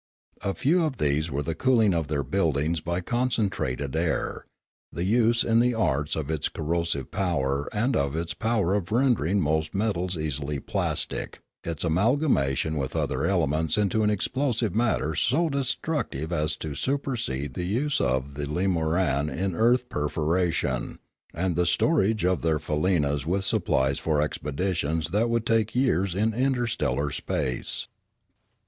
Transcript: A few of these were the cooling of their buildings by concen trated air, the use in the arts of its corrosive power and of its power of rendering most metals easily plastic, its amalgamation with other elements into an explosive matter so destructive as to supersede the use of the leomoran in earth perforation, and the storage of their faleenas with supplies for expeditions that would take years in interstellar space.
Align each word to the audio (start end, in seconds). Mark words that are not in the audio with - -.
A 0.41 0.55
few 0.55 0.83
of 0.83 0.97
these 0.97 1.29
were 1.29 1.43
the 1.43 1.53
cooling 1.53 1.93
of 1.93 2.07
their 2.07 2.23
buildings 2.23 2.79
by 2.79 3.01
concen 3.01 3.51
trated 3.51 3.95
air, 3.95 4.47
the 4.91 5.03
use 5.03 5.43
in 5.43 5.59
the 5.59 5.75
arts 5.75 6.15
of 6.15 6.31
its 6.31 6.49
corrosive 6.49 7.11
power 7.11 7.69
and 7.71 7.95
of 7.95 8.15
its 8.15 8.33
power 8.33 8.73
of 8.73 8.91
rendering 8.91 9.39
most 9.39 9.75
metals 9.75 10.17
easily 10.17 10.59
plastic, 10.59 11.39
its 11.63 11.83
amalgamation 11.83 12.77
with 12.77 12.95
other 12.95 13.27
elements 13.27 13.77
into 13.77 14.01
an 14.01 14.09
explosive 14.09 14.73
matter 14.73 15.13
so 15.13 15.49
destructive 15.49 16.33
as 16.33 16.55
to 16.55 16.73
supersede 16.73 17.53
the 17.53 17.61
use 17.67 18.01
of 18.01 18.33
the 18.33 18.47
leomoran 18.47 19.29
in 19.29 19.53
earth 19.53 19.87
perforation, 19.87 20.97
and 21.31 21.55
the 21.55 21.67
storage 21.67 22.25
of 22.25 22.41
their 22.41 22.57
faleenas 22.57 23.27
with 23.27 23.45
supplies 23.45 23.99
for 23.99 24.19
expeditions 24.19 25.11
that 25.11 25.29
would 25.29 25.45
take 25.45 25.75
years 25.75 26.15
in 26.15 26.33
interstellar 26.33 27.11
space. 27.11 27.87